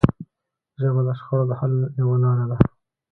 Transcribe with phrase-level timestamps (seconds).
[0.81, 2.57] ژبه د شخړو د حل یوه لاره ده